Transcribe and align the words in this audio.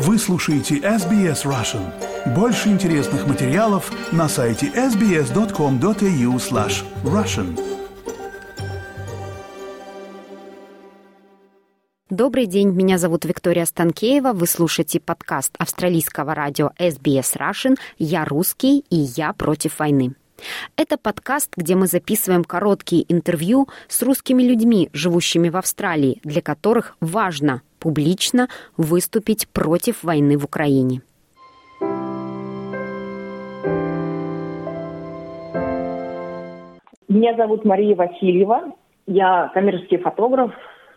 Вы 0.00 0.16
слушаете 0.16 0.76
SBS 0.76 1.44
Russian. 1.44 1.82
Больше 2.32 2.68
интересных 2.68 3.26
материалов 3.26 3.90
на 4.12 4.28
сайте 4.28 4.68
sbs.com.au 4.68 6.36
slash 6.36 6.84
russian. 7.02 7.58
Добрый 12.08 12.46
день, 12.46 12.68
меня 12.70 12.96
зовут 12.96 13.24
Виктория 13.24 13.64
Станкеева. 13.64 14.34
Вы 14.34 14.46
слушаете 14.46 15.00
подкаст 15.00 15.56
австралийского 15.58 16.32
радио 16.32 16.70
SBS 16.78 17.36
Russian 17.36 17.76
«Я 17.98 18.24
русский 18.24 18.84
и 18.90 18.96
я 18.96 19.32
против 19.32 19.80
войны». 19.80 20.14
Это 20.76 20.96
подкаст, 20.96 21.50
где 21.56 21.74
мы 21.74 21.88
записываем 21.88 22.44
короткие 22.44 23.04
интервью 23.12 23.68
с 23.88 24.00
русскими 24.02 24.44
людьми, 24.44 24.90
живущими 24.92 25.48
в 25.48 25.56
Австралии, 25.56 26.20
для 26.22 26.40
которых 26.40 26.96
важно 27.00 27.62
публично 27.78 28.48
выступить 28.76 29.48
против 29.48 30.02
войны 30.02 30.36
в 30.36 30.44
Украине. 30.44 31.02
Меня 37.08 37.34
зовут 37.36 37.64
Мария 37.64 37.96
Васильева. 37.96 38.72
Я 39.06 39.50
коммерческий 39.54 39.96
фотограф, 39.96 40.52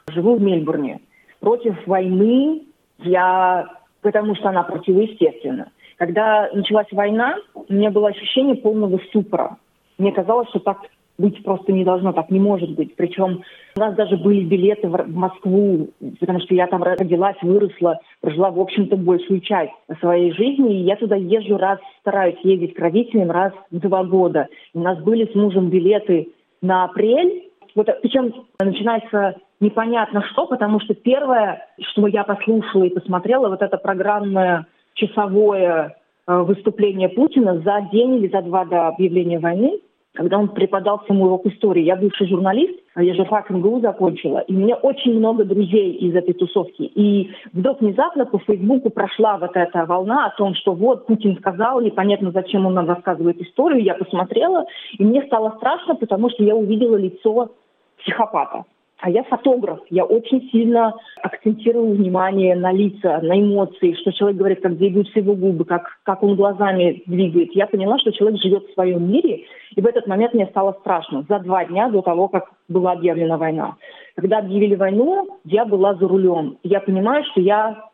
живу 0.09 0.35
в 0.35 0.41
Мельбурне. 0.41 0.99
Против 1.39 1.75
войны 1.87 2.63
я, 2.99 3.67
потому 4.01 4.35
что 4.35 4.49
она 4.49 4.63
противоестественна. 4.63 5.71
Когда 5.97 6.49
началась 6.53 6.91
война, 6.91 7.37
у 7.53 7.73
меня 7.73 7.91
было 7.91 8.09
ощущение 8.09 8.55
полного 8.55 8.97
ступора. 9.09 9.57
Мне 9.97 10.11
казалось, 10.11 10.49
что 10.49 10.59
так 10.59 10.79
быть 11.21 11.43
просто 11.43 11.71
не 11.71 11.85
должно, 11.85 12.11
так 12.11 12.29
не 12.29 12.39
может 12.39 12.71
быть. 12.71 12.95
Причем 12.95 13.43
у 13.75 13.79
нас 13.79 13.95
даже 13.95 14.17
были 14.17 14.43
билеты 14.43 14.89
в 14.89 15.15
Москву, 15.15 15.89
потому 16.19 16.39
что 16.41 16.55
я 16.55 16.67
там 16.67 16.83
родилась, 16.83 17.37
выросла, 17.41 17.99
прожила, 18.19 18.51
в 18.51 18.59
общем-то, 18.59 18.97
большую 18.97 19.39
часть 19.41 19.71
своей 19.99 20.33
жизни. 20.33 20.81
И 20.81 20.83
я 20.83 20.95
туда 20.97 21.15
езжу 21.15 21.57
раз, 21.57 21.79
стараюсь 22.01 22.39
ездить 22.43 22.73
к 22.73 22.79
родителям 22.79 23.31
раз 23.31 23.53
в 23.69 23.79
два 23.79 24.03
года. 24.03 24.47
У 24.73 24.79
нас 24.79 24.99
были 24.99 25.31
с 25.31 25.35
мужем 25.35 25.69
билеты 25.69 26.29
на 26.61 26.85
апрель. 26.85 27.49
Вот, 27.75 27.87
причем 28.01 28.33
начинается 28.59 29.35
непонятно 29.61 30.23
что, 30.31 30.47
потому 30.47 30.81
что 30.81 30.93
первое, 30.93 31.65
что 31.79 32.07
я 32.07 32.23
послушала 32.23 32.83
и 32.83 32.93
посмотрела, 32.93 33.47
вот 33.47 33.61
это 33.61 33.77
программное 33.77 34.65
часовое 34.95 35.95
э, 36.27 36.37
выступление 36.39 37.07
Путина 37.07 37.59
за 37.59 37.87
день 37.93 38.15
или 38.15 38.27
за 38.27 38.41
два 38.41 38.65
до 38.65 38.89
объявления 38.89 39.39
войны, 39.39 39.79
когда 40.13 40.37
он 40.37 40.49
преподал 40.49 40.99
всему 40.99 41.25
урок 41.25 41.45
истории. 41.45 41.83
Я 41.83 41.95
бывший 41.95 42.27
журналист, 42.27 42.77
я 42.95 43.13
же 43.13 43.23
фак 43.25 43.49
МГУ 43.49 43.79
закончила, 43.79 44.39
и 44.39 44.53
у 44.53 44.57
меня 44.57 44.75
очень 44.75 45.17
много 45.17 45.45
друзей 45.45 45.93
из 45.93 46.13
этой 46.15 46.33
тусовки. 46.33 46.83
И 46.83 47.31
вдруг 47.53 47.81
внезапно 47.81 48.25
по 48.25 48.39
Фейсбуку 48.39 48.89
прошла 48.89 49.37
вот 49.37 49.55
эта 49.55 49.85
волна 49.85 50.25
о 50.25 50.35
том, 50.35 50.53
что 50.55 50.73
вот 50.73 51.05
Путин 51.07 51.37
сказал, 51.37 51.81
непонятно 51.81 52.31
зачем 52.31 52.65
он 52.65 52.73
нам 52.73 52.87
рассказывает 52.87 53.41
историю. 53.41 53.83
Я 53.83 53.95
посмотрела, 53.95 54.65
и 54.97 55.03
мне 55.03 55.23
стало 55.23 55.55
страшно, 55.57 55.95
потому 55.95 56.29
что 56.29 56.43
я 56.43 56.55
увидела 56.55 56.97
лицо 56.97 57.51
психопата. 57.99 58.65
А 59.01 59.09
я 59.09 59.23
фотограф, 59.23 59.79
я 59.89 60.05
очень 60.05 60.47
сильно 60.51 60.93
акцентирую 61.23 61.95
внимание 61.95 62.55
на 62.55 62.71
лица, 62.71 63.19
на 63.23 63.39
эмоции, 63.39 63.93
что 63.93 64.11
человек 64.11 64.37
говорит, 64.37 64.61
как 64.61 64.77
двигаются 64.77 65.17
его 65.19 65.33
губы, 65.33 65.65
как, 65.65 65.97
как 66.03 66.21
он 66.21 66.35
глазами 66.35 67.01
двигает. 67.07 67.51
Я 67.55 67.65
поняла, 67.65 67.97
что 67.97 68.11
человек 68.11 68.39
живет 68.39 68.63
в 68.67 68.73
своем 68.73 69.11
мире, 69.11 69.45
и 69.75 69.81
в 69.81 69.87
этот 69.87 70.05
момент 70.05 70.35
мне 70.35 70.45
стало 70.45 70.73
страшно. 70.81 71.25
За 71.27 71.39
два 71.39 71.65
дня 71.65 71.89
до 71.89 72.03
того, 72.03 72.27
как 72.27 72.51
была 72.69 72.91
объявлена 72.91 73.37
война. 73.37 73.75
Когда 74.15 74.37
объявили 74.37 74.75
войну, 74.75 75.39
я 75.45 75.65
была 75.65 75.95
за 75.95 76.07
рулем. 76.07 76.59
Я 76.61 76.79
понимаю, 76.79 77.23
что 77.31 77.41
я, 77.41 77.89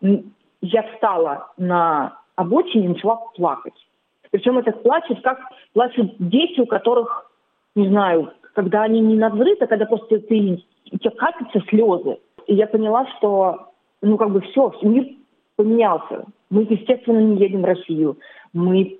я 0.61 0.83
встала 0.91 1.53
на 1.57 2.19
обочине 2.35 2.85
и 2.85 2.89
начала 2.89 3.15
плакать. 3.33 3.87
Причем 4.31 4.57
это 4.57 4.73
плачет, 4.73 5.21
как 5.21 5.39
плачут 5.73 6.15
дети, 6.19 6.59
у 6.59 6.65
которых, 6.65 7.31
не 7.75 7.87
знаю, 7.87 8.33
когда 8.53 8.83
они 8.83 8.99
не 8.99 9.15
на 9.15 9.29
взрыв, 9.29 9.61
а 9.61 9.67
когда 9.67 9.85
просто 9.85 10.19
ты 10.19 10.65
у 10.91 10.97
тебя 10.97 11.11
катятся 11.11 11.61
слезы. 11.69 12.17
И 12.47 12.55
я 12.55 12.67
поняла, 12.67 13.05
что, 13.17 13.69
ну, 14.01 14.17
как 14.17 14.31
бы 14.31 14.41
все, 14.41 14.73
мир 14.81 15.07
поменялся. 15.55 16.25
Мы, 16.49 16.63
естественно, 16.69 17.19
не 17.19 17.37
едем 17.37 17.61
в 17.61 17.65
Россию. 17.65 18.17
Мы... 18.53 18.99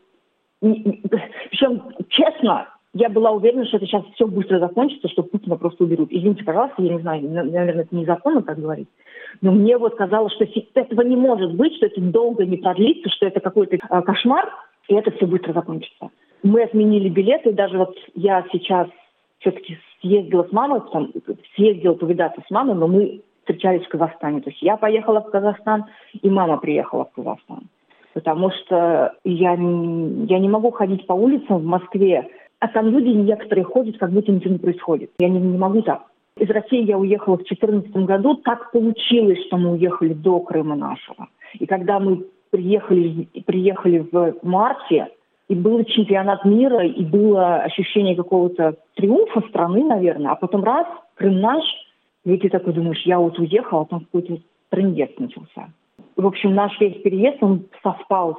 Причем, 0.59 1.83
честно, 2.09 2.67
я 2.93 3.09
была 3.09 3.31
уверена, 3.31 3.65
что 3.65 3.77
это 3.77 3.85
сейчас 3.85 4.03
все 4.15 4.25
быстро 4.25 4.59
закончится, 4.59 5.07
что 5.09 5.23
Путина 5.23 5.55
просто 5.55 5.83
уберут. 5.83 6.09
Извините, 6.11 6.43
пожалуйста, 6.43 6.81
я 6.81 6.93
не 6.95 7.01
знаю, 7.01 7.29
наверное, 7.29 7.83
это 7.83 7.95
незаконно 7.95 8.41
так 8.41 8.57
говорить. 8.57 8.87
Но 9.41 9.51
мне 9.51 9.77
вот 9.77 9.95
казалось, 9.95 10.33
что 10.33 10.45
этого 10.73 11.01
не 11.01 11.15
может 11.15 11.53
быть, 11.53 11.75
что 11.75 11.85
это 11.85 12.01
долго 12.01 12.45
не 12.45 12.57
продлится, 12.57 13.09
что 13.09 13.27
это 13.27 13.39
какой-то 13.39 13.77
а, 13.89 14.01
кошмар, 14.01 14.49
и 14.87 14.95
это 14.95 15.11
все 15.11 15.27
быстро 15.27 15.53
закончится. 15.53 16.09
Мы 16.43 16.63
отменили 16.63 17.09
билеты, 17.09 17.53
даже 17.53 17.77
вот 17.77 17.95
я 18.15 18.45
сейчас 18.51 18.87
все-таки 19.39 19.77
съездила 20.01 20.43
с 20.43 20.51
мамой, 20.51 20.81
потом 20.81 21.11
съездила 21.55 21.93
повидаться 21.93 22.41
с 22.47 22.51
мамой, 22.51 22.75
но 22.75 22.87
мы 22.87 23.21
встречались 23.39 23.85
в 23.85 23.89
Казахстане. 23.89 24.41
То 24.41 24.49
есть 24.49 24.61
я 24.61 24.77
поехала 24.77 25.21
в 25.21 25.29
Казахстан, 25.29 25.85
и 26.21 26.29
мама 26.29 26.57
приехала 26.57 27.05
в 27.05 27.11
Казахстан. 27.11 27.63
Потому 28.13 28.51
что 28.51 29.13
я, 29.23 29.51
я 29.51 30.39
не 30.39 30.49
могу 30.49 30.71
ходить 30.71 31.05
по 31.05 31.13
улицам 31.13 31.59
в 31.59 31.65
Москве, 31.65 32.29
а 32.59 32.67
там 32.67 32.87
люди 32.89 33.09
некоторые 33.09 33.63
ходят, 33.63 33.97
как 33.97 34.11
будто 34.11 34.31
ничего 34.31 34.53
не 34.53 34.59
происходит. 34.59 35.11
Я 35.19 35.29
не, 35.29 35.39
не 35.39 35.57
могу 35.57 35.81
так. 35.83 36.03
Из 36.37 36.49
России 36.49 36.83
я 36.83 36.97
уехала 36.97 37.35
в 37.35 37.45
2014 37.45 37.91
году. 38.05 38.35
Так 38.35 38.71
получилось, 38.71 39.43
что 39.47 39.57
мы 39.57 39.73
уехали 39.73 40.13
до 40.13 40.39
Крыма 40.39 40.75
нашего. 40.75 41.27
И 41.53 41.65
когда 41.65 41.99
мы 41.99 42.25
приехали, 42.51 43.27
приехали 43.45 44.07
в 44.11 44.35
марте, 44.43 45.09
и 45.47 45.55
был 45.55 45.83
чемпионат 45.85 46.43
мира, 46.45 46.85
и 46.85 47.03
было 47.03 47.57
ощущение 47.57 48.15
какого-то 48.15 48.75
триумфа 48.95 49.41
страны, 49.49 49.83
наверное, 49.83 50.31
а 50.31 50.35
потом 50.35 50.63
раз, 50.63 50.87
Крым 51.15 51.39
наш, 51.39 51.63
и 52.25 52.37
ты 52.37 52.49
такой 52.49 52.73
думаешь, 52.73 53.01
я 53.05 53.19
вот 53.19 53.39
уехал, 53.39 53.81
а 53.81 53.85
там 53.85 54.01
какой-то 54.01 54.37
трендец 54.69 55.11
начался. 55.17 55.69
В 56.15 56.25
общем, 56.25 56.53
наш 56.53 56.79
весь 56.79 57.01
переезд, 57.01 57.37
он 57.41 57.65
совпал 57.81 58.37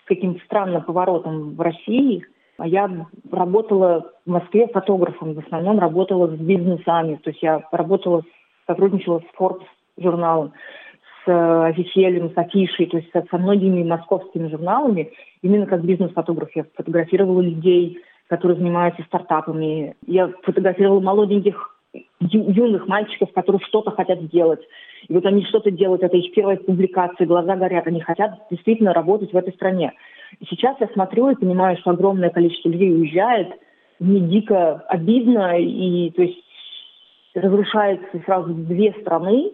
с 0.00 0.06
каким-то 0.06 0.42
странным 0.44 0.82
поворотом 0.82 1.54
в 1.54 1.60
России. 1.60 2.24
А 2.56 2.68
я 2.68 2.88
работала 3.32 4.12
в 4.24 4.30
Москве 4.30 4.68
фотографом, 4.68 5.34
в 5.34 5.38
основном 5.40 5.80
работала 5.80 6.28
с 6.28 6.38
бизнесами, 6.38 7.16
то 7.16 7.30
есть 7.30 7.42
я 7.42 7.64
работала, 7.72 8.22
сотрудничала 8.66 9.20
с 9.20 9.38
Forbes 9.40 9.64
журналом 9.98 10.52
с 11.24 11.74
Весельем, 11.76 12.30
с 12.30 12.36
Афишей, 12.36 12.86
то 12.86 12.98
есть 12.98 13.10
со 13.12 13.38
многими 13.38 13.82
московскими 13.82 14.48
журналами, 14.48 15.12
именно 15.42 15.66
как 15.66 15.84
бизнес-фотограф. 15.84 16.50
Я 16.54 16.64
фотографировала 16.74 17.40
людей, 17.40 17.98
которые 18.28 18.58
занимаются 18.58 19.02
стартапами. 19.04 19.96
Я 20.06 20.32
фотографировала 20.42 21.00
молоденьких 21.00 21.74
юных 22.20 22.88
мальчиков, 22.88 23.32
которые 23.32 23.60
что-то 23.66 23.90
хотят 23.92 24.20
сделать. 24.22 24.60
И 25.08 25.12
вот 25.12 25.24
они 25.26 25.44
что-то 25.44 25.70
делают, 25.70 26.02
это 26.02 26.16
их 26.16 26.34
первая 26.34 26.56
публикация, 26.56 27.26
глаза 27.26 27.56
горят, 27.56 27.86
они 27.86 28.00
хотят 28.00 28.38
действительно 28.50 28.92
работать 28.92 29.32
в 29.32 29.36
этой 29.36 29.52
стране. 29.52 29.92
И 30.40 30.46
сейчас 30.46 30.76
я 30.80 30.88
смотрю 30.88 31.30
и 31.30 31.36
понимаю, 31.36 31.76
что 31.78 31.90
огромное 31.90 32.30
количество 32.30 32.68
людей 32.68 32.92
уезжает, 32.92 33.48
мне 34.00 34.20
дико 34.20 34.84
обидно, 34.88 35.58
и 35.60 36.10
то 36.10 36.22
есть 36.22 36.42
разрушается 37.34 38.20
сразу 38.24 38.54
две 38.54 38.92
страны, 39.00 39.52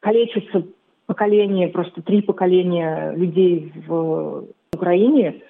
калечится 0.00 0.64
поколение, 1.06 1.68
просто 1.68 2.02
три 2.02 2.22
поколения 2.22 3.12
людей 3.12 3.72
в 3.86 4.46
Украине, 4.74 5.42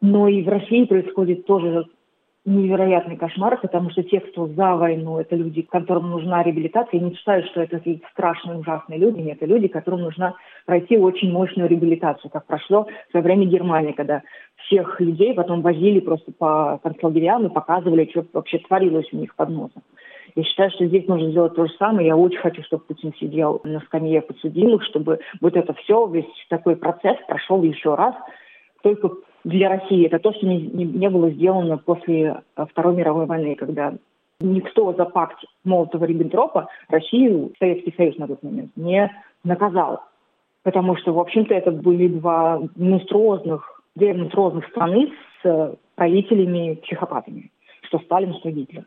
но 0.00 0.28
и 0.28 0.42
в 0.42 0.48
России 0.48 0.84
происходит 0.84 1.46
тоже 1.46 1.86
невероятный 2.44 3.16
кошмар, 3.16 3.58
потому 3.60 3.90
что 3.90 4.02
те, 4.02 4.20
кто 4.20 4.46
за 4.48 4.76
войну, 4.76 5.18
это 5.18 5.34
люди, 5.34 5.62
которым 5.62 6.10
нужна 6.10 6.42
реабилитация. 6.42 7.00
Я 7.00 7.06
не 7.06 7.14
считаю, 7.14 7.42
что 7.44 7.62
это 7.62 7.78
какие-то 7.78 8.06
страшные, 8.12 8.58
ужасные 8.58 8.98
люди. 8.98 9.20
Нет, 9.20 9.38
это 9.38 9.46
люди, 9.46 9.68
которым 9.68 10.02
нужно 10.02 10.34
пройти 10.66 10.98
очень 10.98 11.32
мощную 11.32 11.70
реабилитацию, 11.70 12.30
как 12.30 12.44
прошло 12.46 12.86
в 13.08 13.10
свое 13.12 13.24
время 13.24 13.46
Германии, 13.46 13.92
когда 13.92 14.22
всех 14.66 15.00
людей 15.00 15.32
потом 15.32 15.62
возили 15.62 16.00
просто 16.00 16.32
по 16.32 16.78
концлагерям 16.82 17.46
и 17.46 17.52
показывали, 17.52 18.08
что 18.10 18.26
вообще 18.34 18.58
творилось 18.58 19.08
у 19.12 19.16
них 19.16 19.34
под 19.34 19.48
носом. 19.48 19.82
Я 20.36 20.42
считаю, 20.42 20.70
что 20.70 20.86
здесь 20.86 21.06
нужно 21.06 21.30
сделать 21.30 21.54
то 21.54 21.66
же 21.66 21.72
самое. 21.78 22.08
Я 22.08 22.16
очень 22.16 22.38
хочу, 22.38 22.62
чтобы 22.64 22.84
Путин 22.84 23.14
сидел 23.20 23.60
на 23.62 23.80
скамье 23.80 24.20
подсудимых, 24.20 24.82
чтобы 24.84 25.20
вот 25.40 25.56
это 25.56 25.74
все, 25.74 26.06
весь 26.06 26.26
такой 26.48 26.74
процесс 26.74 27.16
прошел 27.28 27.62
еще 27.62 27.94
раз. 27.94 28.14
Только 28.82 29.10
для 29.44 29.68
России 29.68 30.06
это 30.06 30.18
то, 30.18 30.32
что 30.32 30.46
не, 30.46 30.60
не, 30.60 30.84
не 30.84 31.08
было 31.08 31.30
сделано 31.30 31.78
после 31.78 32.42
э, 32.56 32.66
Второй 32.70 32.96
мировой 32.96 33.26
войны, 33.26 33.54
когда 33.54 33.94
никто 34.40 34.92
за 34.92 35.04
пакт 35.04 35.38
Молотова-Риббентропа 35.64 36.66
Россию, 36.88 37.52
Советский 37.58 37.94
Союз 37.96 38.18
на 38.18 38.26
тот 38.26 38.42
момент, 38.42 38.72
не 38.76 39.10
наказал. 39.44 40.02
Потому 40.64 40.96
что, 40.96 41.12
в 41.12 41.20
общем-то, 41.20 41.54
это 41.54 41.70
были 41.70 42.08
два 42.08 42.60
монструозных, 42.74 43.82
две 43.94 44.14
монструозных 44.14 44.66
страны 44.68 45.12
с 45.42 45.46
э, 45.46 45.74
правителями-психопатами, 45.94 47.52
что 47.82 48.00
Сталин, 48.00 48.34
что 48.34 48.50
Гитлер. 48.50 48.84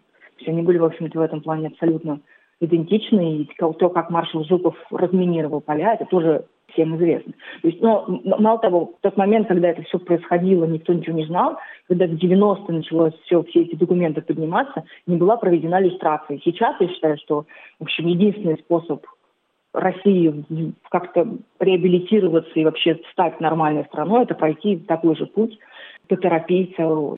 Все 0.48 0.54
они 0.54 0.62
были, 0.62 0.78
в 0.78 0.86
общем-то, 0.86 1.20
в 1.20 1.22
этом 1.22 1.42
плане 1.42 1.68
абсолютно 1.68 2.22
идентичны. 2.62 3.40
И 3.40 3.50
то, 3.58 3.90
как 3.90 4.10
маршал 4.10 4.46
Жуков 4.46 4.76
разминировал 4.92 5.60
поля, 5.60 5.96
это 5.96 6.06
тоже 6.06 6.46
всем 6.72 6.96
известно. 6.96 7.34
То 7.62 7.68
есть, 7.68 7.82
но 7.82 8.06
мало 8.24 8.58
того, 8.60 8.94
в 8.98 9.02
тот 9.02 9.18
момент, 9.18 9.50
когда 9.50 9.68
это 9.68 9.82
все 9.84 10.00
происходило, 10.00 10.64
никто 10.64 10.94
ничего 10.94 11.18
не 11.18 11.26
знал, 11.26 11.58
когда 11.90 12.08
в 12.08 12.12
90-е 12.12 12.78
началось 12.78 13.14
все, 13.26 13.44
все 13.44 13.64
эти 13.64 13.76
документы 13.76 14.22
подниматься, 14.22 14.86
не 15.06 15.18
была 15.18 15.36
проведена 15.36 15.82
иллюстрация. 15.82 16.40
Сейчас 16.46 16.78
я 16.80 16.88
считаю, 16.88 17.18
что, 17.18 17.46
в 17.80 17.84
общем, 17.84 18.08
единственный 18.08 18.58
способ 18.58 19.06
России 19.74 20.46
как-то 20.90 21.28
реабилитироваться 21.60 22.52
и 22.56 22.64
вообще 22.64 23.02
стать 23.12 23.42
нормальной 23.42 23.84
страной, 23.86 24.24
это 24.24 24.34
пройти 24.34 24.78
такой 24.78 25.18
же 25.18 25.26
путь 25.26 25.60
по 26.08 26.16
терапии 26.16 26.74
целого 26.78 27.18